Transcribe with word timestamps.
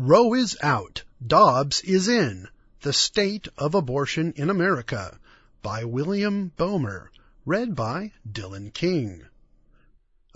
Roe 0.00 0.32
is 0.34 0.56
out. 0.62 1.02
Dobbs 1.26 1.80
is 1.80 2.06
in. 2.06 2.46
The 2.82 2.92
State 2.92 3.48
of 3.58 3.74
Abortion 3.74 4.32
in 4.36 4.48
America 4.48 5.18
by 5.60 5.82
William 5.82 6.52
Bomer. 6.56 7.08
Read 7.44 7.74
by 7.74 8.12
Dylan 8.24 8.72
King. 8.72 9.24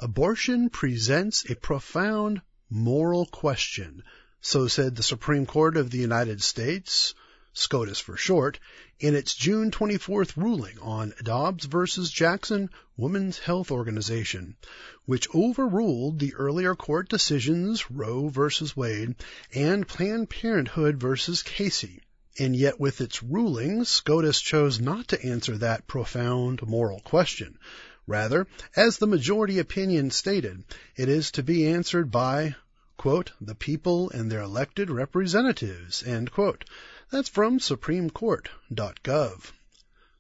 Abortion 0.01 0.69
presents 0.69 1.49
a 1.49 1.55
profound 1.55 2.43
moral 2.71 3.25
question, 3.25 4.03
so 4.41 4.67
said 4.67 4.97
the 4.97 5.05
Supreme 5.05 5.47
Court 5.47 5.77
of 5.77 5.93
the 5.93 5.99
United 5.99 6.43
States 6.43 7.15
SCOTUS 7.55 8.01
for 8.01 8.17
short, 8.17 8.59
in 8.99 9.15
its 9.15 9.35
June 9.35 9.71
24th 9.71 10.39
ruling 10.39 10.79
on 10.79 11.13
Dobbs 11.23 11.67
v. 11.67 11.85
Jackson 12.05 12.71
Women's 12.97 13.39
Health 13.39 13.71
Organization, 13.71 14.57
which 15.05 15.29
overruled 15.35 16.19
the 16.19 16.35
earlier 16.35 16.75
court 16.75 17.11
decisions 17.11 17.91
Roe 17.91 18.29
v. 18.29 18.49
Wade 18.75 19.17
and 19.55 19.87
Planned 19.87 20.31
Parenthood 20.31 20.97
v. 20.97 21.15
Casey. 21.45 22.01
And 22.39 22.57
yet 22.57 22.81
with 22.81 23.03
its 23.03 23.23
ruling, 23.23 23.85
SCOTUS 23.85 24.41
chose 24.41 24.81
not 24.81 25.09
to 25.09 25.23
answer 25.23 25.59
that 25.59 25.87
profound 25.87 26.67
moral 26.67 27.01
question. 27.01 27.59
Rather, 28.07 28.47
as 28.75 28.97
the 28.97 29.07
majority 29.07 29.59
opinion 29.59 30.11
stated, 30.11 30.65
it 30.97 31.11
is 31.11 31.31
to 31.33 31.43
be 31.43 31.69
answered 31.69 32.11
by, 32.11 32.57
quote, 32.97 33.33
the 33.41 33.55
people 33.55 34.11
and 34.11 34.33
their 34.33 34.41
elected 34.41 34.91
representatives, 34.91 36.03
end 36.03 36.33
quote. 36.33 36.65
That's 37.13 37.29
from 37.29 37.59
supremecourt.gov. 37.59 39.53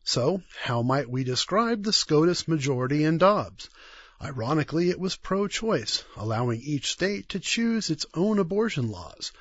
So, 0.04 0.42
how 0.60 0.82
might 0.82 1.08
we 1.08 1.24
describe 1.24 1.84
the 1.84 1.92
SCOTUS 1.92 2.46
majority 2.46 3.02
in 3.04 3.16
Dobbs? 3.16 3.70
Ironically, 4.20 4.90
it 4.90 5.00
was 5.00 5.16
pro-choice, 5.16 6.04
allowing 6.18 6.60
each 6.60 6.92
state 6.92 7.30
to 7.30 7.40
choose 7.40 7.88
its 7.88 8.04
own 8.12 8.38
abortion 8.38 8.90
laws. 8.90 9.32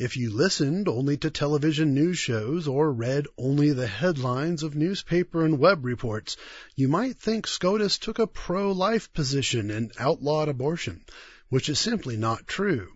If 0.00 0.16
you 0.16 0.32
listened 0.32 0.88
only 0.88 1.16
to 1.18 1.30
television 1.30 1.94
news 1.94 2.18
shows 2.18 2.66
or 2.66 2.92
read 2.92 3.28
only 3.38 3.70
the 3.70 3.86
headlines 3.86 4.64
of 4.64 4.74
newspaper 4.74 5.44
and 5.44 5.60
web 5.60 5.84
reports, 5.84 6.36
you 6.74 6.88
might 6.88 7.20
think 7.20 7.46
SCOTUS 7.46 7.98
took 7.98 8.18
a 8.18 8.26
pro-life 8.26 9.12
position 9.12 9.70
and 9.70 9.92
outlawed 10.00 10.48
abortion, 10.48 11.04
which 11.50 11.68
is 11.68 11.78
simply 11.78 12.16
not 12.16 12.48
true. 12.48 12.88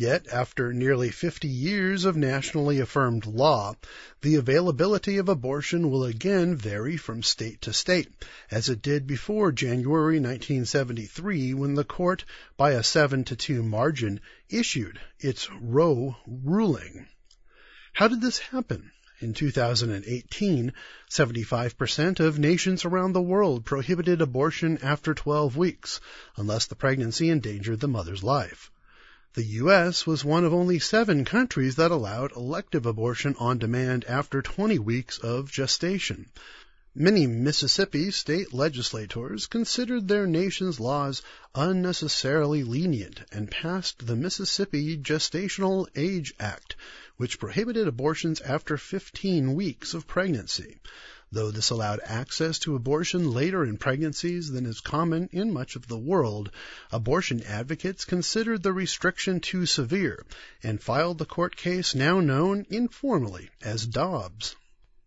Yet, 0.00 0.28
after 0.32 0.72
nearly 0.72 1.10
50 1.10 1.46
years 1.46 2.06
of 2.06 2.16
nationally 2.16 2.80
affirmed 2.80 3.26
law, 3.26 3.74
the 4.22 4.36
availability 4.36 5.18
of 5.18 5.28
abortion 5.28 5.90
will 5.90 6.04
again 6.04 6.56
vary 6.56 6.96
from 6.96 7.22
state 7.22 7.60
to 7.60 7.74
state, 7.74 8.08
as 8.50 8.70
it 8.70 8.80
did 8.80 9.06
before 9.06 9.52
January 9.52 10.18
1973 10.18 11.52
when 11.52 11.74
the 11.74 11.84
court, 11.84 12.24
by 12.56 12.70
a 12.70 12.82
7 12.82 13.24
to 13.24 13.36
2 13.36 13.62
margin, 13.62 14.22
issued 14.48 14.98
its 15.18 15.50
Roe 15.60 16.16
ruling. 16.26 17.06
How 17.92 18.08
did 18.08 18.22
this 18.22 18.38
happen? 18.38 18.92
In 19.18 19.34
2018, 19.34 20.72
75% 21.10 22.20
of 22.20 22.38
nations 22.38 22.86
around 22.86 23.12
the 23.12 23.20
world 23.20 23.66
prohibited 23.66 24.22
abortion 24.22 24.78
after 24.80 25.12
12 25.12 25.58
weeks, 25.58 26.00
unless 26.38 26.68
the 26.68 26.74
pregnancy 26.74 27.28
endangered 27.28 27.80
the 27.80 27.86
mother's 27.86 28.22
life. 28.22 28.70
The 29.34 29.44
U.S. 29.44 30.08
was 30.08 30.24
one 30.24 30.44
of 30.44 30.52
only 30.52 30.80
seven 30.80 31.24
countries 31.24 31.76
that 31.76 31.92
allowed 31.92 32.34
elective 32.34 32.84
abortion 32.84 33.36
on 33.38 33.58
demand 33.58 34.04
after 34.06 34.42
20 34.42 34.80
weeks 34.80 35.18
of 35.18 35.52
gestation. 35.52 36.26
Many 36.96 37.28
Mississippi 37.28 38.10
state 38.10 38.52
legislators 38.52 39.46
considered 39.46 40.08
their 40.08 40.26
nation's 40.26 40.80
laws 40.80 41.22
unnecessarily 41.54 42.64
lenient 42.64 43.20
and 43.30 43.48
passed 43.48 44.04
the 44.04 44.16
Mississippi 44.16 44.96
Gestational 44.98 45.86
Age 45.94 46.34
Act, 46.40 46.74
which 47.16 47.38
prohibited 47.38 47.86
abortions 47.86 48.40
after 48.40 48.76
15 48.76 49.54
weeks 49.54 49.94
of 49.94 50.08
pregnancy 50.08 50.80
though 51.32 51.50
this 51.52 51.70
allowed 51.70 52.00
access 52.04 52.58
to 52.58 52.74
abortion 52.74 53.30
later 53.30 53.64
in 53.64 53.76
pregnancies 53.76 54.50
than 54.50 54.66
is 54.66 54.80
common 54.80 55.28
in 55.30 55.52
much 55.52 55.76
of 55.76 55.86
the 55.86 55.98
world, 55.98 56.50
abortion 56.90 57.40
advocates 57.44 58.04
considered 58.04 58.62
the 58.62 58.72
restriction 58.72 59.38
too 59.38 59.64
severe 59.64 60.26
and 60.62 60.82
filed 60.82 61.18
the 61.18 61.24
court 61.24 61.54
case 61.54 61.94
now 61.94 62.18
known 62.18 62.66
informally 62.68 63.48
as 63.62 63.86
Dobbs. 63.86 64.56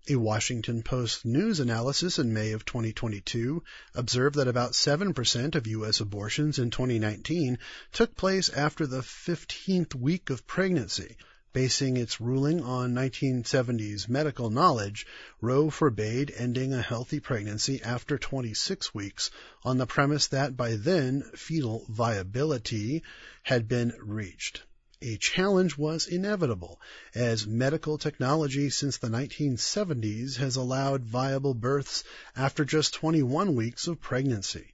A 0.10 0.16
Washington 0.16 0.84
Post 0.84 1.26
news 1.26 1.62
analysis 1.62 2.20
in 2.20 2.34
May 2.34 2.52
of 2.52 2.66
2022 2.66 3.64
observed 3.96 4.36
that 4.36 4.50
about 4.50 4.74
7% 4.74 5.56
of 5.56 5.68
U.S. 5.68 6.02
abortions 6.02 6.60
in 6.60 6.72
2019 6.72 7.58
took 7.94 8.16
place 8.16 8.50
after 8.50 8.86
the 8.86 9.00
15th 9.00 9.96
week 9.96 10.30
of 10.30 10.46
pregnancy, 10.46 11.16
Basing 11.54 11.98
its 11.98 12.20
ruling 12.20 12.64
on 12.64 12.96
1970s 12.96 14.10
medical 14.10 14.50
knowledge, 14.50 15.06
Roe 15.40 15.70
forbade 15.70 16.34
ending 16.36 16.74
a 16.74 16.82
healthy 16.82 17.20
pregnancy 17.20 17.80
after 17.84 18.18
26 18.18 18.96
weeks 18.96 19.30
on 19.64 19.78
the 19.78 19.86
premise 19.86 20.26
that 20.30 20.58
by 20.58 20.78
then 20.78 21.22
fetal 21.36 21.86
viability 21.88 23.04
had 23.44 23.68
been 23.68 23.94
reached. 24.02 24.64
A 25.04 25.18
challenge 25.18 25.78
was 25.78 26.08
inevitable, 26.08 26.82
as 27.14 27.46
medical 27.46 28.00
technology 28.00 28.72
since 28.72 28.98
the 28.98 29.10
1970s 29.10 30.38
has 30.38 30.56
allowed 30.56 31.04
viable 31.04 31.54
births 31.54 32.04
after 32.36 32.66
just 32.66 32.96
21 32.96 33.54
weeks 33.54 33.86
of 33.86 34.02
pregnancy. 34.02 34.73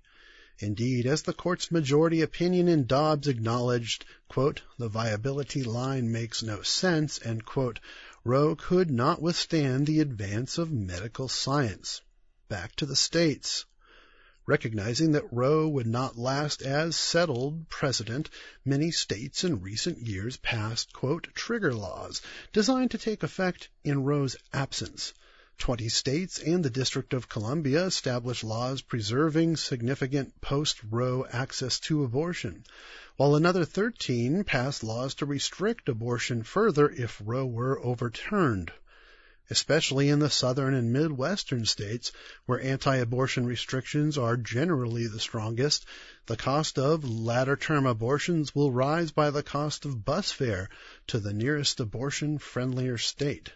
Indeed, 0.61 1.05
as 1.05 1.21
the 1.21 1.31
court's 1.31 1.71
majority 1.71 2.19
opinion 2.19 2.67
in 2.67 2.85
Dobbs 2.85 3.29
acknowledged, 3.29 4.03
quote, 4.27 4.61
the 4.77 4.89
viability 4.89 5.63
line 5.63 6.11
makes 6.11 6.43
no 6.43 6.61
sense, 6.63 7.17
and 7.17 7.45
quote, 7.45 7.79
Roe 8.25 8.57
could 8.57 8.91
not 8.91 9.21
withstand 9.21 9.87
the 9.87 10.01
advance 10.01 10.57
of 10.57 10.69
medical 10.69 11.29
science. 11.29 12.01
Back 12.49 12.75
to 12.75 12.85
the 12.85 12.97
states. 12.97 13.63
Recognizing 14.45 15.13
that 15.13 15.31
Roe 15.31 15.65
would 15.65 15.87
not 15.87 16.17
last 16.17 16.61
as 16.61 16.97
settled 16.97 17.69
precedent, 17.69 18.29
many 18.65 18.91
states 18.91 19.45
in 19.45 19.61
recent 19.61 19.99
years 19.99 20.35
passed, 20.35 20.91
trigger 21.35 21.73
laws 21.73 22.21
designed 22.51 22.91
to 22.91 22.97
take 22.97 23.23
effect 23.23 23.69
in 23.85 24.03
Roe's 24.03 24.35
absence. 24.51 25.13
Twenty 25.59 25.89
states 25.89 26.39
and 26.39 26.63
the 26.63 26.69
District 26.69 27.13
of 27.13 27.27
Columbia 27.27 27.85
established 27.85 28.45
laws 28.45 28.81
preserving 28.81 29.57
significant 29.57 30.39
post-Roe 30.39 31.25
access 31.29 31.81
to 31.81 32.05
abortion, 32.05 32.63
while 33.17 33.35
another 33.35 33.65
13 33.65 34.45
passed 34.45 34.85
laws 34.85 35.15
to 35.15 35.25
restrict 35.25 35.89
abortion 35.89 36.43
further 36.43 36.89
if 36.89 37.21
Roe 37.23 37.45
were 37.45 37.77
overturned. 37.81 38.71
Especially 39.49 40.07
in 40.07 40.19
the 40.19 40.29
southern 40.29 40.73
and 40.73 40.93
midwestern 40.93 41.65
states, 41.65 42.13
where 42.45 42.61
anti-abortion 42.61 43.45
restrictions 43.45 44.17
are 44.17 44.37
generally 44.37 45.07
the 45.07 45.19
strongest, 45.19 45.85
the 46.27 46.37
cost 46.37 46.79
of 46.79 47.03
latter-term 47.03 47.85
abortions 47.85 48.55
will 48.55 48.71
rise 48.71 49.11
by 49.11 49.29
the 49.29 49.43
cost 49.43 49.83
of 49.83 50.05
bus 50.05 50.31
fare 50.31 50.69
to 51.07 51.19
the 51.19 51.33
nearest 51.33 51.81
abortion-friendlier 51.81 52.97
state. 52.97 53.51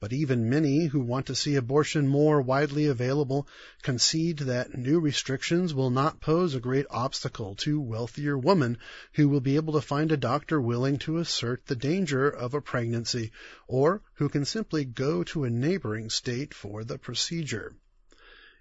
But 0.00 0.12
even 0.12 0.48
many 0.48 0.86
who 0.86 1.00
want 1.00 1.26
to 1.26 1.34
see 1.34 1.56
abortion 1.56 2.06
more 2.06 2.40
widely 2.40 2.86
available 2.86 3.48
concede 3.82 4.38
that 4.38 4.78
new 4.78 5.00
restrictions 5.00 5.74
will 5.74 5.90
not 5.90 6.20
pose 6.20 6.54
a 6.54 6.60
great 6.60 6.86
obstacle 6.88 7.56
to 7.56 7.80
wealthier 7.80 8.38
women 8.38 8.78
who 9.14 9.28
will 9.28 9.40
be 9.40 9.56
able 9.56 9.72
to 9.72 9.80
find 9.80 10.12
a 10.12 10.16
doctor 10.16 10.60
willing 10.60 10.98
to 10.98 11.18
assert 11.18 11.66
the 11.66 11.74
danger 11.74 12.28
of 12.28 12.54
a 12.54 12.60
pregnancy 12.60 13.32
or 13.66 14.00
who 14.14 14.28
can 14.28 14.44
simply 14.44 14.84
go 14.84 15.24
to 15.24 15.42
a 15.42 15.50
neighboring 15.50 16.10
state 16.10 16.54
for 16.54 16.84
the 16.84 16.96
procedure. 16.96 17.74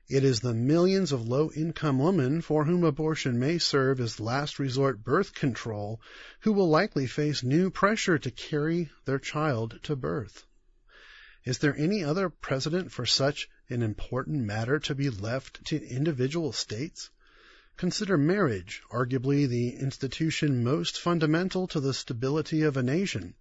It 0.10 0.24
is 0.24 0.40
the 0.40 0.56
millions 0.56 1.12
of 1.12 1.28
low 1.28 1.52
income 1.52 2.00
women 2.00 2.42
for 2.42 2.66
whom 2.66 2.84
abortion 2.84 3.38
may 3.38 3.60
serve 3.60 4.00
as 4.00 4.20
last 4.20 4.58
resort 4.58 5.04
birth 5.04 5.36
control 5.36 6.02
who 6.40 6.54
will 6.54 6.70
likely 6.70 7.06
face 7.06 7.44
new 7.44 7.70
pressure 7.70 8.18
to 8.18 8.32
carry 8.32 8.90
their 9.06 9.20
child 9.20 9.80
to 9.84 9.96
birth. 9.96 10.48
Is 11.48 11.60
there 11.60 11.78
any 11.78 12.04
other 12.04 12.28
precedent 12.28 12.92
for 12.92 13.06
such 13.06 13.48
an 13.70 13.82
important 13.82 14.44
matter 14.44 14.80
to 14.80 14.94
be 14.94 15.10
left 15.10 15.64
to 15.68 15.82
individual 15.82 16.52
states? 16.52 17.10
Consider 17.78 18.18
marriage, 18.18 18.82
arguably 18.92 19.48
the 19.48 19.70
institution 19.70 20.62
most 20.62 21.00
fundamental 21.00 21.66
to 21.68 21.80
the 21.80 21.94
stability 21.94 22.64
of 22.64 22.76
a 22.76 22.84
nation. 22.84 23.34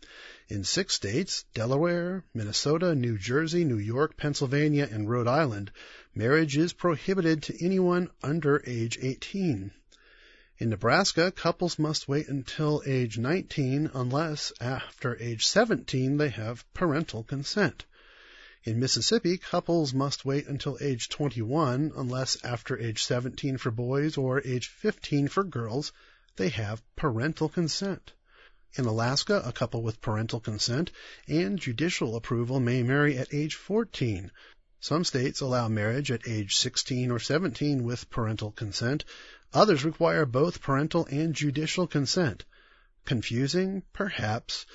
In 0.46 0.62
six 0.62 0.94
states, 0.94 1.46
Delaware, 1.52 2.22
Minnesota, 2.32 2.94
New 2.94 3.18
Jersey, 3.18 3.64
New 3.64 3.78
York, 3.78 4.16
Pennsylvania, 4.16 4.88
and 4.88 5.10
Rhode 5.10 5.26
Island, 5.26 5.72
marriage 6.14 6.56
is 6.56 6.72
prohibited 6.72 7.42
to 7.42 7.64
anyone 7.64 8.08
under 8.22 8.62
age 8.66 9.00
18. 9.02 9.72
In 10.58 10.70
Nebraska, 10.70 11.32
couples 11.32 11.76
must 11.76 12.06
wait 12.06 12.28
until 12.28 12.84
age 12.86 13.18
19 13.18 13.90
unless 13.92 14.52
after 14.60 15.20
age 15.20 15.44
17 15.44 16.18
they 16.18 16.28
have 16.28 16.64
parental 16.72 17.24
consent. 17.24 17.84
In 18.64 18.80
Mississippi, 18.80 19.38
couples 19.38 19.92
must 19.92 20.24
wait 20.24 20.46
until 20.46 20.78
age 20.80 21.08
21 21.08 21.92
unless 21.94 22.42
after 22.44 22.78
age 22.78 23.04
17 23.04 23.58
for 23.58 23.70
boys 23.70 24.16
or 24.16 24.40
age 24.42 24.68
15 24.68 25.28
for 25.28 25.44
girls 25.44 25.92
they 26.36 26.48
have 26.48 26.82
parental 26.96 27.48
consent. 27.48 28.12
In 28.74 28.84
Alaska, 28.84 29.42
a 29.44 29.52
couple 29.52 29.82
with 29.82 30.00
parental 30.00 30.40
consent 30.40 30.90
and 31.26 31.58
judicial 31.58 32.14
approval 32.16 32.60
may 32.60 32.82
marry 32.82 33.16
at 33.16 33.32
age 33.32 33.54
14. 33.54 34.30
Some 34.80 35.04
states 35.04 35.40
allow 35.40 35.68
marriage 35.68 36.10
at 36.10 36.28
age 36.28 36.56
16 36.56 37.10
or 37.10 37.18
17 37.18 37.84
with 37.84 38.10
parental 38.10 38.52
consent. 38.52 39.04
Others 39.52 39.84
require 39.84 40.26
both 40.26 40.60
parental 40.60 41.06
and 41.06 41.34
judicial 41.34 41.86
consent. 41.86 42.44
Confusing? 43.06 43.82
Perhaps. 43.92 44.66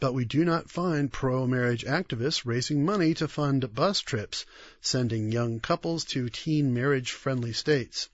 But 0.00 0.14
we 0.14 0.24
do 0.24 0.44
not 0.44 0.70
find 0.70 1.12
pro-marriage 1.12 1.84
activists 1.84 2.46
raising 2.46 2.84
money 2.84 3.14
to 3.14 3.26
fund 3.26 3.74
bus 3.74 3.98
trips, 3.98 4.46
sending 4.80 5.32
young 5.32 5.58
couples 5.58 6.04
to 6.04 6.28
teen 6.28 6.72
marriage-friendly 6.72 7.52
states. 7.52 8.08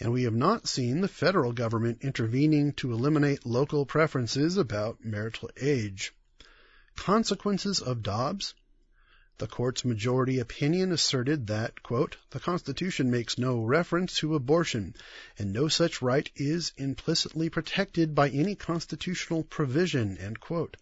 And 0.00 0.14
we 0.14 0.22
have 0.22 0.34
not 0.34 0.66
seen 0.66 1.02
the 1.02 1.08
federal 1.08 1.52
government 1.52 1.98
intervening 2.00 2.72
to 2.76 2.90
eliminate 2.90 3.44
local 3.44 3.84
preferences 3.84 4.56
about 4.56 5.04
marital 5.04 5.50
age. 5.60 6.14
Consequences 6.96 7.80
of 7.82 8.02
Dobbs? 8.02 8.54
The 9.36 9.46
court's 9.46 9.84
majority 9.84 10.38
opinion 10.38 10.90
asserted 10.90 11.48
that, 11.48 11.82
quote, 11.82 12.16
the 12.30 12.40
Constitution 12.40 13.10
makes 13.10 13.36
no 13.36 13.60
reference 13.60 14.16
to 14.16 14.34
abortion, 14.34 14.94
and 15.38 15.52
no 15.52 15.68
such 15.68 16.00
right 16.00 16.30
is 16.34 16.72
implicitly 16.78 17.50
protected 17.50 18.14
by 18.14 18.30
any 18.30 18.54
constitutional 18.54 19.42
provision, 19.42 20.16
end 20.16 20.40
quote. 20.40 20.78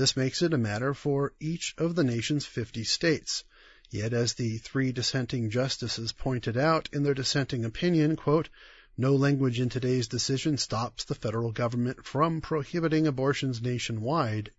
This 0.00 0.16
makes 0.16 0.40
it 0.40 0.54
a 0.54 0.56
matter 0.56 0.94
for 0.94 1.34
each 1.40 1.74
of 1.76 1.94
the 1.94 2.04
nation's 2.04 2.46
50 2.46 2.84
states. 2.84 3.44
Yet, 3.90 4.14
as 4.14 4.32
the 4.32 4.56
three 4.56 4.92
dissenting 4.92 5.50
justices 5.50 6.12
pointed 6.12 6.56
out 6.56 6.88
in 6.90 7.02
their 7.02 7.12
dissenting 7.12 7.66
opinion, 7.66 8.16
quote, 8.16 8.48
no 8.96 9.14
language 9.14 9.60
in 9.60 9.68
today's 9.68 10.08
decision 10.08 10.56
stops 10.56 11.04
the 11.04 11.14
federal 11.14 11.52
government 11.52 12.06
from 12.06 12.40
prohibiting 12.40 13.06
abortions 13.06 13.60
nationwide. 13.60 14.52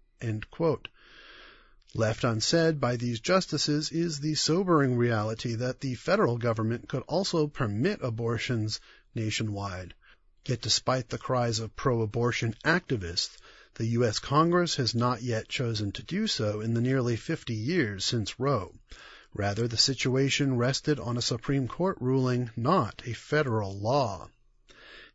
Left 1.96 2.24
unsaid 2.24 2.80
by 2.80 2.98
these 2.98 3.20
justices 3.20 3.92
is 3.92 4.20
the 4.20 4.36
sobering 4.36 4.96
reality 4.96 5.56
that 5.56 5.80
the 5.80 5.96
federal 5.96 6.38
government 6.38 6.88
could 6.88 7.02
also 7.08 7.48
permit 7.48 8.04
abortions 8.04 8.80
nationwide. 9.16 9.96
Yet 10.46 10.62
despite 10.62 11.10
the 11.10 11.18
cries 11.18 11.58
of 11.58 11.76
pro-abortion 11.76 12.56
activists, 12.64 13.36
the 13.75 13.85
U.S. 13.88 14.19
Congress 14.19 14.75
has 14.75 14.94
not 14.94 15.21
yet 15.21 15.47
chosen 15.47 15.91
to 15.94 16.03
do 16.03 16.27
so 16.27 16.62
in 16.62 16.73
the 16.73 16.81
nearly 16.81 17.15
50 17.15 17.53
years 17.53 18.03
since 18.03 18.39
Roe. 18.39 18.75
Rather, 19.33 19.68
the 19.68 19.77
situation 19.77 20.57
rested 20.57 21.00
on 21.00 21.18
a 21.18 21.21
Supreme 21.21 21.68
Court 21.68 21.97
ruling, 22.01 22.50
not 22.56 23.01
a 23.06 23.13
federal 23.13 23.77
law. 23.77 24.29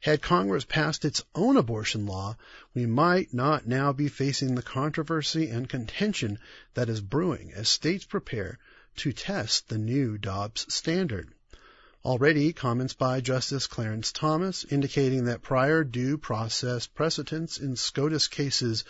Had 0.00 0.22
Congress 0.22 0.64
passed 0.64 1.04
its 1.04 1.22
own 1.34 1.56
abortion 1.56 2.06
law, 2.06 2.36
we 2.74 2.86
might 2.86 3.34
not 3.34 3.66
now 3.66 3.92
be 3.92 4.08
facing 4.08 4.54
the 4.54 4.62
controversy 4.62 5.50
and 5.50 5.68
contention 5.68 6.38
that 6.74 6.88
is 6.88 7.00
brewing 7.00 7.52
as 7.52 7.68
states 7.68 8.04
prepare 8.04 8.58
to 8.96 9.12
test 9.12 9.68
the 9.68 9.78
new 9.78 10.16
Dobbs 10.16 10.72
standard. 10.72 11.32
Already, 12.06 12.52
comments 12.52 12.94
by 12.94 13.20
Justice 13.20 13.66
Clarence 13.66 14.12
Thomas 14.12 14.62
indicating 14.62 15.24
that 15.24 15.42
prior 15.42 15.82
due 15.82 16.16
process 16.16 16.86
precedents 16.86 17.58
in 17.58 17.74
SCOTUS 17.74 18.28
cases 18.28 18.84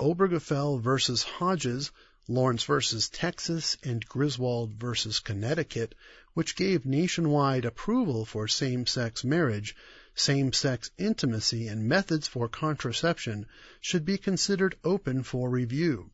Obergefell 0.00 0.80
versus 0.80 1.22
Hodges, 1.22 1.92
Lawrence 2.26 2.64
versus 2.64 3.08
Texas, 3.08 3.76
and 3.84 4.04
Griswold 4.04 4.72
versus 4.72 5.20
Connecticut, 5.20 5.94
which 6.34 6.56
gave 6.56 6.84
nationwide 6.84 7.64
approval 7.64 8.24
for 8.24 8.48
same-sex 8.48 9.22
marriage, 9.22 9.76
same-sex 10.16 10.90
intimacy 10.98 11.68
and 11.68 11.88
methods 11.88 12.26
for 12.26 12.48
contraception 12.48 13.46
should 13.80 14.04
be 14.04 14.18
considered 14.18 14.74
open 14.82 15.22
for 15.22 15.48
review. 15.48 16.10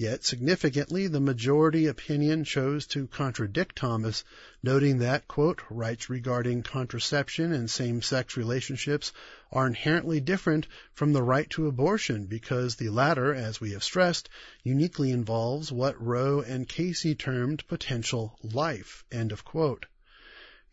Yet 0.00 0.22
significantly, 0.22 1.08
the 1.08 1.18
majority 1.18 1.86
opinion 1.86 2.44
chose 2.44 2.86
to 2.86 3.08
contradict 3.08 3.74
Thomas, 3.74 4.22
noting 4.62 4.98
that, 4.98 5.26
quote, 5.26 5.60
rights 5.68 6.08
regarding 6.08 6.62
contraception 6.62 7.50
and 7.50 7.68
same-sex 7.68 8.36
relationships 8.36 9.12
are 9.50 9.66
inherently 9.66 10.20
different 10.20 10.68
from 10.94 11.12
the 11.12 11.22
right 11.24 11.50
to 11.50 11.66
abortion 11.66 12.26
because 12.26 12.76
the 12.76 12.90
latter, 12.90 13.34
as 13.34 13.60
we 13.60 13.72
have 13.72 13.82
stressed, 13.82 14.28
uniquely 14.62 15.10
involves 15.10 15.72
what 15.72 16.00
Roe 16.00 16.42
and 16.42 16.68
Casey 16.68 17.16
termed 17.16 17.66
potential 17.66 18.38
life, 18.40 19.04
end 19.10 19.32
of 19.32 19.44
quote. 19.44 19.86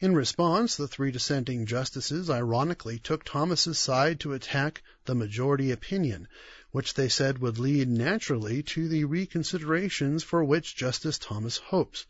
In 0.06 0.14
response, 0.14 0.76
the 0.76 0.88
three 0.88 1.10
dissenting 1.10 1.66
justices 1.66 2.30
ironically 2.30 3.00
took 3.00 3.24
Thomas's 3.24 3.80
side 3.80 4.20
to 4.20 4.34
attack 4.34 4.84
the 5.06 5.16
majority 5.16 5.72
opinion, 5.72 6.28
which 6.70 6.94
they 6.94 7.10
said 7.10 7.40
would 7.40 7.58
lead 7.58 7.90
naturally 7.90 8.62
to 8.62 8.88
the 8.88 9.06
reconsiderations 9.06 10.24
for 10.24 10.44
which 10.44 10.76
Justice 10.76 11.18
Thomas 11.18 11.58
hopes. 11.58 12.06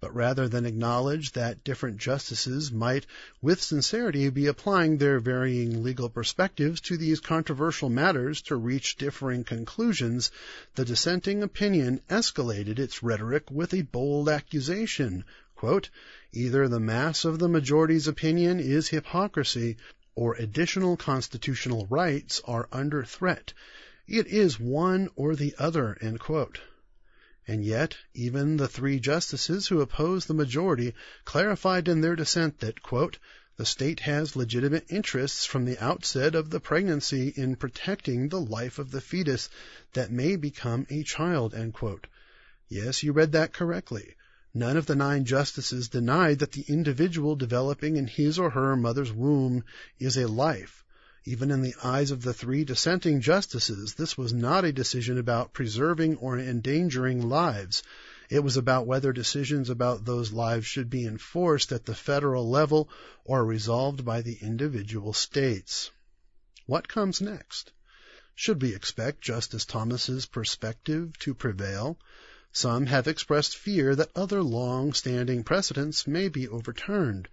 But 0.00 0.12
rather 0.16 0.48
than 0.48 0.66
acknowledge 0.66 1.30
that 1.32 1.62
different 1.62 1.98
justices 1.98 2.72
might 2.72 3.06
with 3.40 3.62
sincerity 3.62 4.30
be 4.30 4.46
applying 4.46 4.98
their 4.98 5.20
varying 5.20 5.84
legal 5.84 6.08
perspectives 6.08 6.80
to 6.82 6.96
these 6.96 7.20
controversial 7.20 7.88
matters 7.88 8.42
to 8.42 8.56
reach 8.56 8.96
differing 8.96 9.44
conclusions, 9.44 10.32
the 10.74 10.84
dissenting 10.84 11.44
opinion 11.44 12.00
escalated 12.10 12.80
its 12.80 13.00
rhetoric 13.00 13.48
with 13.48 13.72
a 13.74 13.82
bold 13.82 14.28
accusation, 14.28 15.24
quote, 15.58 15.90
Either 16.30 16.68
the 16.68 16.78
mass 16.78 17.24
of 17.24 17.40
the 17.40 17.48
majority's 17.48 18.06
opinion 18.06 18.60
is 18.60 18.86
hypocrisy, 18.86 19.76
or 20.14 20.36
additional 20.36 20.96
constitutional 20.96 21.84
rights 21.90 22.40
are 22.44 22.68
under 22.70 23.02
threat. 23.02 23.52
It 24.06 24.28
is 24.28 24.60
one 24.60 25.08
or 25.16 25.34
the 25.34 25.56
other, 25.58 25.98
And 27.48 27.64
yet, 27.64 27.96
even 28.14 28.56
the 28.56 28.68
three 28.68 29.00
justices 29.00 29.66
who 29.66 29.80
opposed 29.80 30.28
the 30.28 30.34
majority 30.34 30.94
clarified 31.24 31.88
in 31.88 32.02
their 32.02 32.14
dissent 32.14 32.60
that, 32.60 32.80
quote, 32.80 33.18
the 33.56 33.66
state 33.66 33.98
has 33.98 34.36
legitimate 34.36 34.86
interests 34.88 35.44
from 35.44 35.64
the 35.64 35.78
outset 35.82 36.36
of 36.36 36.50
the 36.50 36.60
pregnancy 36.60 37.32
in 37.34 37.56
protecting 37.56 38.28
the 38.28 38.40
life 38.40 38.78
of 38.78 38.92
the 38.92 39.00
fetus 39.00 39.50
that 39.94 40.12
may 40.12 40.36
become 40.36 40.86
a 40.88 41.02
child, 41.02 41.52
Yes, 42.68 43.02
you 43.02 43.12
read 43.12 43.32
that 43.32 43.52
correctly. 43.52 44.14
None 44.54 44.78
of 44.78 44.86
the 44.86 44.96
nine 44.96 45.26
justices 45.26 45.88
denied 45.88 46.38
that 46.38 46.52
the 46.52 46.64
individual 46.68 47.36
developing 47.36 47.96
in 47.96 48.06
his 48.06 48.38
or 48.38 48.50
her 48.50 48.76
mother's 48.76 49.12
womb 49.12 49.62
is 49.98 50.16
a 50.16 50.26
life. 50.26 50.84
Even 51.26 51.50
in 51.50 51.60
the 51.60 51.74
eyes 51.82 52.10
of 52.10 52.22
the 52.22 52.32
three 52.32 52.64
dissenting 52.64 53.20
justices, 53.20 53.92
this 53.94 54.16
was 54.16 54.32
not 54.32 54.64
a 54.64 54.72
decision 54.72 55.18
about 55.18 55.52
preserving 55.52 56.16
or 56.16 56.38
endangering 56.38 57.28
lives. 57.28 57.82
It 58.30 58.40
was 58.40 58.56
about 58.56 58.86
whether 58.86 59.12
decisions 59.12 59.68
about 59.68 60.06
those 60.06 60.32
lives 60.32 60.64
should 60.64 60.88
be 60.88 61.04
enforced 61.04 61.70
at 61.70 61.84
the 61.84 61.94
federal 61.94 62.48
level 62.48 62.88
or 63.24 63.44
resolved 63.44 64.04
by 64.04 64.22
the 64.22 64.38
individual 64.40 65.12
states. 65.12 65.90
What 66.64 66.88
comes 66.88 67.20
next? 67.20 67.72
Should 68.34 68.62
we 68.62 68.74
expect 68.74 69.20
Justice 69.20 69.66
Thomas's 69.66 70.24
perspective 70.24 71.18
to 71.18 71.34
prevail? 71.34 71.98
Some 72.50 72.86
have 72.86 73.06
expressed 73.06 73.58
fear 73.58 73.94
that 73.94 74.10
other 74.16 74.42
long-standing 74.42 75.44
precedents 75.44 76.06
may 76.06 76.30
be 76.30 76.48
overturned, 76.48 77.28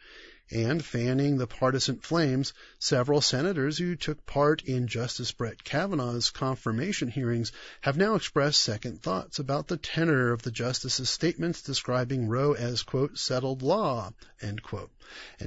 and 0.52 0.84
fanning 0.84 1.38
the 1.38 1.48
partisan 1.48 2.00
flames, 2.00 2.52
several 2.80 3.22
senators 3.22 3.78
who 3.78 3.96
took 3.96 4.26
part 4.26 4.62
in 4.64 4.88
Justice 4.88 5.32
Brett 5.32 5.64
Kavanaugh's 5.64 6.32
confirmation 6.32 7.08
hearings 7.08 7.54
have 7.80 7.96
now 7.96 8.16
expressed 8.16 8.62
second 8.62 9.02
thoughts 9.02 9.40
about 9.40 9.70
the 9.70 9.78
tenor 9.78 10.34
of 10.34 10.42
the 10.42 10.52
justice's 10.52 11.10
statements 11.10 11.62
describing 11.62 12.28
Roe 12.28 12.52
as, 12.52 12.84
settled 13.14 13.62
law, 13.62 14.12
and 14.42 14.62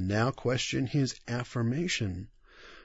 now 0.09 0.31
question 0.31 0.87
his 0.87 1.15
affirmation. 1.29 2.29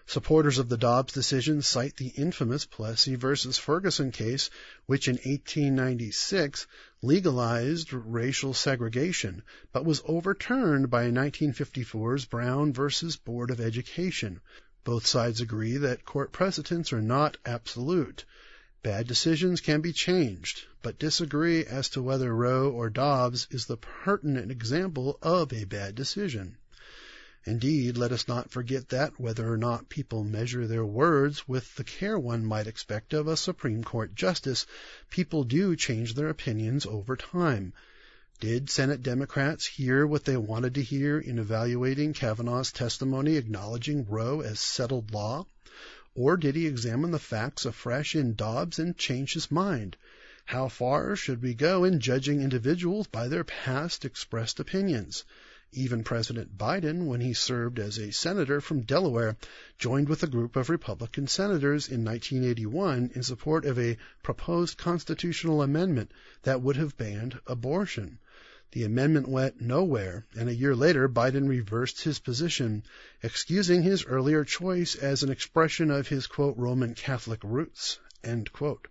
Supporters 0.05 0.57
of 0.57 0.67
the 0.67 0.77
Dobbs 0.77 1.13
decision 1.13 1.61
cite 1.61 1.95
the 1.95 2.09
infamous 2.09 2.65
Plessy 2.65 3.15
v. 3.15 3.35
Ferguson 3.35 4.11
case, 4.11 4.49
which 4.85 5.07
in 5.07 5.15
1896 5.15 6.67
legalized 7.01 7.93
racial 7.93 8.53
segregation, 8.53 9.41
but 9.71 9.85
was 9.85 10.01
overturned 10.05 10.89
by 10.89 11.09
1954's 11.09 12.25
Brown 12.25 12.73
v. 12.73 12.89
Board 13.23 13.49
of 13.49 13.61
Education. 13.61 14.41
Both 14.83 15.07
sides 15.07 15.39
agree 15.39 15.77
that 15.77 16.03
court 16.03 16.33
precedents 16.33 16.91
are 16.91 17.01
not 17.01 17.37
absolute. 17.45 18.25
Bad 18.83 19.07
decisions 19.07 19.61
can 19.61 19.79
be 19.79 19.93
changed, 19.93 20.67
but 20.81 20.99
disagree 20.99 21.65
as 21.65 21.87
to 21.87 22.01
whether 22.01 22.35
Roe 22.35 22.69
or 22.69 22.89
Dobbs 22.89 23.47
is 23.49 23.67
the 23.67 23.77
pertinent 23.77 24.51
example 24.51 25.17
of 25.21 25.53
a 25.53 25.63
bad 25.63 25.95
decision. 25.95 26.57
Indeed, 27.45 27.97
let 27.97 28.13
us 28.13 28.25
not 28.29 28.51
forget 28.51 28.87
that, 28.87 29.19
whether 29.19 29.51
or 29.51 29.57
not 29.57 29.89
people 29.89 30.23
measure 30.23 30.65
their 30.65 30.85
words 30.85 31.45
with 31.45 31.75
the 31.75 31.83
care 31.83 32.17
one 32.17 32.45
might 32.45 32.67
expect 32.67 33.13
of 33.13 33.27
a 33.27 33.35
Supreme 33.35 33.83
Court 33.83 34.15
justice, 34.15 34.65
people 35.09 35.43
do 35.43 35.75
change 35.75 36.13
their 36.13 36.29
opinions 36.29 36.85
over 36.85 37.17
time. 37.17 37.73
Did 38.39 38.69
Senate 38.69 39.03
Democrats 39.03 39.65
hear 39.65 40.07
what 40.07 40.23
they 40.23 40.37
wanted 40.37 40.75
to 40.75 40.83
hear 40.83 41.19
in 41.19 41.37
evaluating 41.37 42.13
Kavanaugh's 42.13 42.71
testimony 42.71 43.35
acknowledging 43.35 44.05
Roe 44.05 44.39
as 44.39 44.61
settled 44.61 45.11
law? 45.11 45.45
Or 46.15 46.37
did 46.37 46.55
he 46.55 46.65
examine 46.65 47.11
the 47.11 47.19
facts 47.19 47.65
afresh 47.65 48.15
in 48.15 48.35
Dobbs 48.35 48.79
and 48.79 48.97
change 48.97 49.33
his 49.33 49.51
mind? 49.51 49.97
How 50.45 50.69
far 50.69 51.17
should 51.17 51.41
we 51.41 51.53
go 51.53 51.83
in 51.83 51.99
judging 51.99 52.41
individuals 52.41 53.07
by 53.07 53.27
their 53.27 53.43
past 53.43 54.05
expressed 54.05 54.61
opinions? 54.61 55.25
Even 55.75 56.03
President 56.03 56.55
Biden, 56.55 57.07
when 57.07 57.19
he 57.19 57.33
served 57.33 57.79
as 57.79 57.97
a 57.97 58.11
senator 58.11 58.61
from 58.61 58.81
Delaware, 58.81 59.37
joined 59.79 60.07
with 60.07 60.21
a 60.21 60.27
group 60.27 60.55
of 60.55 60.69
Republican 60.69 61.25
senators 61.25 61.87
in 61.87 62.05
1981 62.05 63.09
in 63.15 63.23
support 63.23 63.65
of 63.65 63.79
a 63.79 63.97
proposed 64.21 64.77
constitutional 64.77 65.63
amendment 65.63 66.11
that 66.43 66.61
would 66.61 66.75
have 66.75 66.95
banned 66.95 67.39
abortion. 67.47 68.19
The 68.71 68.83
amendment 68.83 69.27
went 69.27 69.61
nowhere, 69.61 70.25
and 70.35 70.47
a 70.47 70.55
year 70.55 70.75
later 70.75 71.09
Biden 71.09 71.47
reversed 71.47 72.03
his 72.03 72.19
position, 72.19 72.83
excusing 73.23 73.81
his 73.81 74.05
earlier 74.05 74.43
choice 74.43 74.95
as 74.95 75.23
an 75.23 75.31
expression 75.31 75.89
of 75.89 76.07
his, 76.07 76.27
quote, 76.27 76.55
Roman 76.57 76.93
Catholic 76.93 77.43
roots, 77.43 77.99
end 78.23 78.53
quote. 78.53 78.87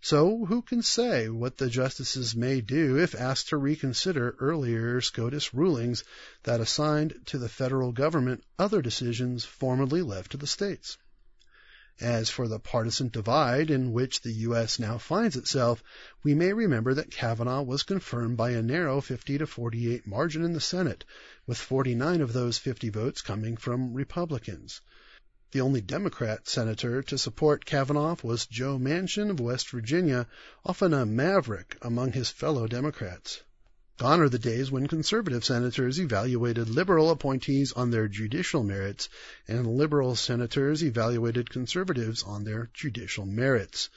So 0.00 0.44
who 0.44 0.62
can 0.62 0.82
say 0.82 1.28
what 1.28 1.56
the 1.56 1.68
justices 1.68 2.36
may 2.36 2.60
do 2.60 2.96
if 2.98 3.16
asked 3.16 3.48
to 3.48 3.56
reconsider 3.56 4.36
earlier 4.38 5.00
SCOTUS 5.00 5.52
rulings 5.52 6.04
that 6.44 6.60
assigned 6.60 7.20
to 7.26 7.36
the 7.38 7.48
federal 7.48 7.90
government 7.90 8.44
other 8.60 8.80
decisions 8.80 9.44
formerly 9.44 10.00
left 10.02 10.30
to 10.30 10.36
the 10.36 10.46
states? 10.46 10.98
As 12.00 12.30
for 12.30 12.46
the 12.46 12.60
partisan 12.60 13.08
divide 13.08 13.72
in 13.72 13.92
which 13.92 14.22
the 14.22 14.30
U.S. 14.46 14.78
now 14.78 14.98
finds 14.98 15.34
itself, 15.34 15.82
we 16.22 16.32
may 16.32 16.52
remember 16.52 16.94
that 16.94 17.10
Kavanaugh 17.10 17.62
was 17.62 17.82
confirmed 17.82 18.36
by 18.36 18.50
a 18.50 18.62
narrow 18.62 19.00
50 19.00 19.38
to 19.38 19.48
48 19.48 20.06
margin 20.06 20.44
in 20.44 20.52
the 20.52 20.60
Senate, 20.60 21.04
with 21.44 21.58
49 21.58 22.20
of 22.20 22.32
those 22.32 22.56
50 22.56 22.90
votes 22.90 23.20
coming 23.20 23.56
from 23.56 23.94
Republicans. 23.94 24.80
The 25.50 25.62
only 25.62 25.80
Democrat 25.80 26.46
senator 26.46 27.02
to 27.04 27.16
support 27.16 27.64
Kavanaugh 27.64 28.16
was 28.22 28.44
Joe 28.44 28.78
Manchin 28.78 29.30
of 29.30 29.40
West 29.40 29.70
Virginia, 29.70 30.26
often 30.62 30.92
a 30.92 31.06
maverick 31.06 31.78
among 31.80 32.12
his 32.12 32.28
fellow 32.28 32.66
Democrats. 32.66 33.40
Gone 33.96 34.20
are 34.20 34.28
the 34.28 34.38
days 34.38 34.70
when 34.70 34.86
conservative 34.88 35.46
senators 35.46 35.98
evaluated 35.98 36.68
liberal 36.68 37.08
appointees 37.08 37.72
on 37.72 37.90
their 37.90 38.08
judicial 38.08 38.62
merits 38.62 39.08
and 39.48 39.66
liberal 39.66 40.14
senators 40.16 40.84
evaluated 40.84 41.48
conservatives 41.48 42.22
on 42.22 42.44
their 42.44 42.68
judicial 42.74 43.24
merits. 43.24 43.88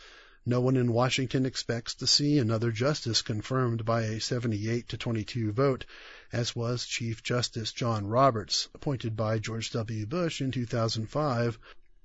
No 0.43 0.59
one 0.59 0.75
in 0.75 0.91
Washington 0.91 1.45
expects 1.45 1.93
to 1.93 2.07
see 2.07 2.39
another 2.39 2.71
justice 2.71 3.21
confirmed 3.21 3.85
by 3.85 4.05
a 4.05 4.19
78 4.19 4.89
to 4.89 4.97
22 4.97 5.51
vote, 5.51 5.85
as 6.33 6.55
was 6.55 6.87
Chief 6.87 7.21
Justice 7.21 7.71
John 7.71 8.07
Roberts, 8.07 8.67
appointed 8.73 9.15
by 9.15 9.37
George 9.37 9.69
W. 9.69 10.07
Bush 10.07 10.41
in 10.41 10.49
2005, 10.49 11.59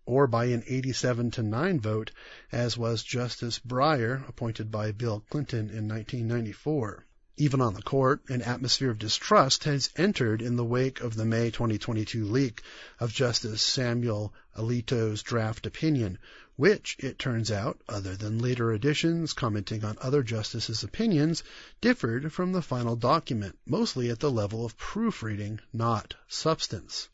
or 0.04 0.26
by 0.26 0.44
an 0.46 0.62
87 0.66 1.30
to 1.30 1.42
9 1.42 1.80
vote, 1.80 2.10
as 2.52 2.76
was 2.76 3.02
Justice 3.02 3.58
Breyer, 3.58 4.28
appointed 4.28 4.70
by 4.70 4.92
Bill 4.92 5.20
Clinton 5.30 5.70
in 5.70 5.88
1994. 5.88 7.06
Even 7.38 7.60
on 7.60 7.74
the 7.74 7.82
court, 7.82 8.22
an 8.30 8.40
atmosphere 8.40 8.90
of 8.90 8.98
distrust 8.98 9.64
has 9.64 9.90
entered 9.96 10.40
in 10.40 10.56
the 10.56 10.64
wake 10.64 11.02
of 11.02 11.16
the 11.16 11.26
May 11.26 11.50
2022 11.50 12.24
leak 12.24 12.62
of 12.98 13.12
Justice 13.12 13.60
Samuel 13.60 14.32
Alito's 14.56 15.22
draft 15.22 15.66
opinion, 15.66 16.16
which, 16.56 16.96
it 16.98 17.18
turns 17.18 17.50
out, 17.50 17.78
other 17.90 18.16
than 18.16 18.38
later 18.38 18.72
additions 18.72 19.34
commenting 19.34 19.84
on 19.84 19.98
other 20.00 20.22
justices' 20.22 20.82
opinions, 20.82 21.42
differed 21.82 22.32
from 22.32 22.52
the 22.52 22.62
final 22.62 22.96
document, 22.96 23.58
mostly 23.66 24.08
at 24.08 24.20
the 24.20 24.30
level 24.30 24.64
of 24.64 24.78
proofreading, 24.78 25.60
not 25.74 26.14
substance. 26.28 27.10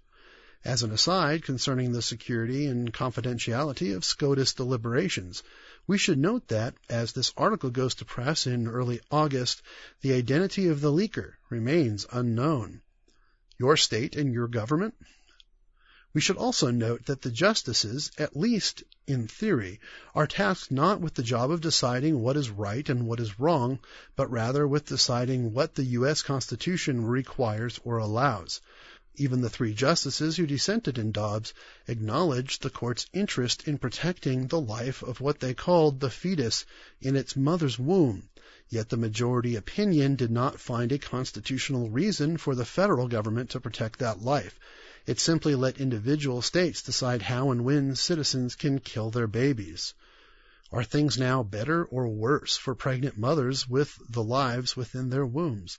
As 0.65 0.85
an 0.85 0.93
aside 0.93 1.43
concerning 1.43 1.91
the 1.91 2.01
security 2.01 2.67
and 2.67 2.95
confidentiality 2.95 3.97
of 3.97 4.05
SCOTUS 4.05 4.55
deliberations, 4.55 5.43
we 5.89 5.99
should 5.99 6.19
note 6.19 6.47
that, 6.49 6.77
as 6.89 7.11
this 7.11 7.33
article 7.37 7.71
goes 7.71 7.97
to 7.97 8.05
press 8.05 8.47
in 8.47 8.69
early 8.69 9.01
August, 9.11 9.61
the 10.03 10.13
identity 10.13 10.69
of 10.69 10.81
the 10.81 10.93
leaker 10.93 11.33
remains 11.51 12.07
unknown. 12.13 12.81
Your 13.59 13.77
state 13.77 14.15
and 14.15 14.33
your 14.33 14.47
government? 14.47 14.95
We 16.15 16.21
should 16.21 16.37
also 16.37 16.71
note 16.71 17.07
that 17.07 17.23
the 17.23 17.33
justices, 17.33 18.13
at 18.17 18.37
least 18.37 18.85
in 19.05 19.27
theory, 19.27 19.81
are 20.15 20.29
tasked 20.29 20.71
not 20.71 21.01
with 21.01 21.15
the 21.15 21.25
job 21.25 21.51
of 21.51 21.61
deciding 21.61 22.21
what 22.21 22.37
is 22.37 22.51
right 22.51 22.89
and 22.89 23.09
what 23.09 23.19
is 23.19 23.41
wrong, 23.41 23.81
but 24.15 24.31
rather 24.31 24.69
with 24.69 24.87
deciding 24.87 25.53
what 25.55 25.75
the 25.75 25.85
U.S. 25.99 26.23
Constitution 26.23 27.05
requires 27.05 27.81
or 27.83 27.99
allows. 27.99 28.61
Even 29.17 29.43
the 29.43 29.51
three 29.51 29.75
justices 29.75 30.39
who 30.39 30.47
dissented 30.47 30.97
in 30.97 31.13
Dobbs 31.13 31.53
acknowledged 31.87 32.63
the 32.63 32.71
court's 32.71 33.07
interest 33.13 33.69
in 33.69 33.77
protecting 33.77 34.47
the 34.47 34.61
life 34.61 35.03
of 35.03 35.21
what 35.21 35.39
they 35.41 35.53
called 35.53 36.01
the 36.01 36.09
fetus 36.09 36.65
in 37.01 37.15
its 37.15 37.37
mother's 37.37 37.79
womb, 37.79 38.31
yet 38.71 38.89
the 38.89 38.97
majority 38.97 39.55
opinion 39.55 40.17
did 40.17 40.31
not 40.31 40.59
find 40.59 40.93
a 40.93 40.99
constitutional 40.99 41.91
reason 41.91 42.39
for 42.39 42.55
the 42.55 42.65
federal 42.65 43.07
government 43.07 43.51
to 43.51 43.61
protect 43.61 43.99
that 43.99 44.23
life 44.23 44.59
it 45.05 45.19
simply 45.19 45.55
let 45.55 45.81
individual 45.81 46.41
states 46.41 46.81
decide 46.83 47.23
how 47.23 47.51
and 47.51 47.65
when 47.65 47.95
citizens 47.97 48.55
can 48.55 48.79
kill 48.79 49.11
their 49.11 49.27
babies. 49.27 49.95
Are 50.71 50.85
things 50.85 51.19
now 51.19 51.43
better 51.43 51.85
or 51.85 52.09
worse 52.09 52.57
for 52.57 52.75
pregnant 52.75 53.19
mothers 53.19 53.69
with 53.69 53.99
the 54.09 54.23
lives 54.23 54.77
within 54.77 55.11
their 55.11 55.27
wombs? 55.27 55.79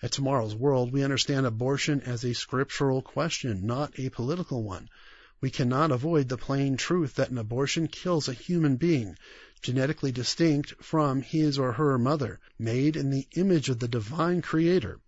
At 0.00 0.12
Tomorrow's 0.12 0.54
World, 0.54 0.92
we 0.92 1.02
understand 1.02 1.44
abortion 1.44 2.02
as 2.02 2.24
a 2.24 2.32
scriptural 2.32 3.02
question, 3.02 3.66
not 3.66 3.98
a 3.98 4.10
political 4.10 4.62
one. 4.62 4.88
We 5.40 5.50
cannot 5.50 5.90
avoid 5.90 6.28
the 6.28 6.38
plain 6.38 6.76
truth 6.76 7.16
that 7.16 7.30
an 7.30 7.38
abortion 7.38 7.88
kills 7.88 8.28
a 8.28 8.32
human 8.32 8.76
being, 8.76 9.18
genetically 9.60 10.12
distinct 10.12 10.74
from 10.80 11.20
his 11.22 11.58
or 11.58 11.72
her 11.72 11.98
mother, 11.98 12.38
made 12.60 12.96
in 12.96 13.10
the 13.10 13.26
image 13.32 13.68
of 13.68 13.80
the 13.80 13.88
divine 13.88 14.40
creator. 14.40 15.00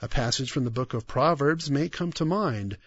A 0.00 0.08
passage 0.08 0.50
from 0.50 0.64
the 0.64 0.70
book 0.70 0.94
of 0.94 1.06
Proverbs 1.06 1.70
may 1.70 1.90
come 1.90 2.12
to 2.12 2.24
mind. 2.24 2.78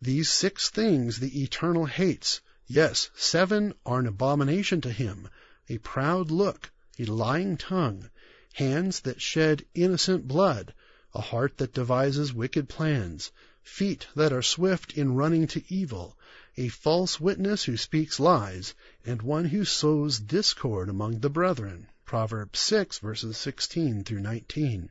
These 0.00 0.30
six 0.30 0.70
things 0.70 1.20
the 1.20 1.42
Eternal 1.42 1.84
hates. 1.84 2.40
Yes, 2.66 3.10
seven 3.14 3.74
are 3.84 3.98
an 3.98 4.06
abomination 4.06 4.80
to 4.80 4.90
him 4.90 5.28
a 5.68 5.76
proud 5.76 6.30
look, 6.30 6.70
a 6.98 7.04
lying 7.04 7.58
tongue, 7.58 8.08
hands 8.54 9.00
that 9.00 9.20
shed 9.20 9.66
innocent 9.74 10.26
blood, 10.26 10.72
a 11.14 11.20
heart 11.20 11.56
that 11.56 11.72
devises 11.72 12.34
wicked 12.34 12.68
plans, 12.68 13.32
feet 13.62 14.06
that 14.14 14.32
are 14.32 14.42
swift 14.42 14.92
in 14.92 15.14
running 15.14 15.46
to 15.46 15.62
evil, 15.72 16.18
a 16.56 16.68
false 16.68 17.20
witness 17.20 17.64
who 17.64 17.76
speaks 17.76 18.20
lies, 18.20 18.74
and 19.04 19.22
one 19.22 19.46
who 19.46 19.64
sows 19.64 20.20
discord 20.20 20.88
among 20.88 21.20
the 21.20 21.30
brethren. 21.30 21.86
Proverbs 22.04 22.58
6 22.58 22.98
verses 22.98 23.36
16 23.36 24.04
through 24.04 24.20
19. 24.20 24.90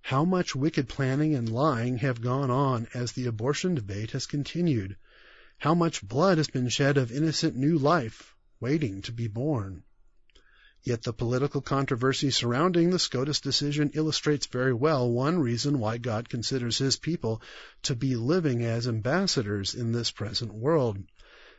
How 0.00 0.24
much 0.24 0.56
wicked 0.56 0.88
planning 0.88 1.34
and 1.34 1.48
lying 1.48 1.98
have 1.98 2.20
gone 2.20 2.50
on 2.50 2.88
as 2.92 3.12
the 3.12 3.26
abortion 3.26 3.74
debate 3.76 4.10
has 4.10 4.26
continued? 4.26 4.96
How 5.58 5.74
much 5.74 6.02
blood 6.02 6.38
has 6.38 6.48
been 6.48 6.68
shed 6.68 6.96
of 6.96 7.12
innocent 7.12 7.54
new 7.54 7.78
life 7.78 8.34
waiting 8.58 9.02
to 9.02 9.12
be 9.12 9.28
born? 9.28 9.84
Yet 10.84 11.02
the 11.02 11.12
political 11.12 11.60
controversy 11.60 12.32
surrounding 12.32 12.90
the 12.90 12.98
SCOTUS 12.98 13.38
decision 13.40 13.92
illustrates 13.94 14.46
very 14.46 14.72
well 14.72 15.08
one 15.08 15.38
reason 15.38 15.78
why 15.78 15.98
God 15.98 16.28
considers 16.28 16.78
his 16.78 16.96
people 16.96 17.40
to 17.84 17.94
be 17.94 18.16
living 18.16 18.64
as 18.64 18.88
ambassadors 18.88 19.76
in 19.76 19.92
this 19.92 20.10
present 20.10 20.52
world. 20.52 20.98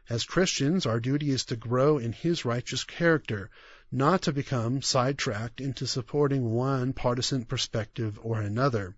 As 0.09 0.25
Christians, 0.25 0.85
our 0.85 0.99
duty 0.99 1.29
is 1.29 1.45
to 1.45 1.55
grow 1.55 1.97
in 1.97 2.11
his 2.11 2.43
righteous 2.43 2.83
character, 2.83 3.49
not 3.89 4.23
to 4.23 4.33
become 4.33 4.81
sidetracked 4.81 5.61
into 5.61 5.87
supporting 5.87 6.51
one 6.51 6.91
partisan 6.91 7.45
perspective 7.45 8.19
or 8.21 8.41
another. 8.41 8.97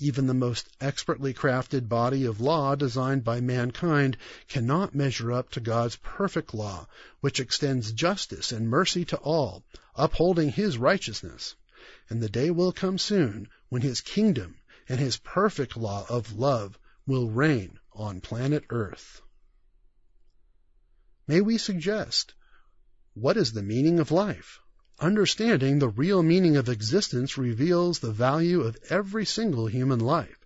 Even 0.00 0.28
the 0.28 0.34
most 0.34 0.68
expertly 0.80 1.34
crafted 1.34 1.88
body 1.88 2.24
of 2.24 2.40
law 2.40 2.76
designed 2.76 3.24
by 3.24 3.40
mankind 3.40 4.16
cannot 4.46 4.94
measure 4.94 5.32
up 5.32 5.50
to 5.50 5.60
God's 5.60 5.96
perfect 5.96 6.54
law, 6.54 6.86
which 7.20 7.40
extends 7.40 7.90
justice 7.90 8.52
and 8.52 8.68
mercy 8.68 9.04
to 9.06 9.16
all, 9.16 9.64
upholding 9.96 10.50
His 10.50 10.78
righteousness. 10.78 11.56
And 12.08 12.22
the 12.22 12.28
day 12.28 12.50
will 12.50 12.70
come 12.70 12.96
soon 12.96 13.48
when 13.70 13.82
His 13.82 14.00
kingdom 14.00 14.60
and 14.88 15.00
His 15.00 15.16
perfect 15.16 15.76
law 15.76 16.06
of 16.08 16.38
love 16.38 16.78
will 17.04 17.28
reign 17.28 17.80
on 17.92 18.20
planet 18.20 18.64
Earth. 18.70 19.20
May 21.26 21.40
we 21.40 21.58
suggest 21.58 22.34
what 23.14 23.36
is 23.36 23.52
the 23.52 23.64
meaning 23.64 23.98
of 23.98 24.12
life? 24.12 24.60
Understanding 25.00 25.78
the 25.78 25.90
real 25.90 26.24
meaning 26.24 26.56
of 26.56 26.68
existence 26.68 27.38
reveals 27.38 28.00
the 28.00 28.10
value 28.10 28.62
of 28.62 28.76
every 28.90 29.24
single 29.24 29.68
human 29.68 30.00
life. 30.00 30.44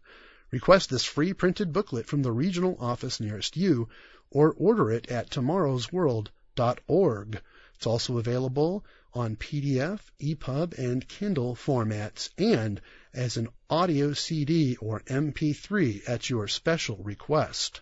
Request 0.51 0.91
this 0.91 1.05
free 1.05 1.33
printed 1.33 1.73
booklet 1.73 2.05
from 2.05 2.21
the 2.21 2.33
regional 2.33 2.77
office 2.79 3.19
nearest 3.19 3.57
you 3.57 3.89
or 4.31 4.53
order 4.53 4.91
it 4.91 5.11
at 5.11 5.31
tomorrowsworld.org. 5.31 7.41
It's 7.77 7.87
also 7.87 8.19
available 8.19 8.85
on 9.15 9.37
PDF, 9.37 10.01
EPUB, 10.21 10.77
and 10.77 11.09
Kindle 11.09 11.55
formats 11.55 12.29
and 12.37 12.79
as 13.15 13.39
an 13.39 13.49
audio 13.71 14.13
CD 14.13 14.77
or 14.77 15.01
MP3 15.07 16.07
at 16.07 16.29
your 16.29 16.47
special 16.47 16.99
request. 16.99 17.81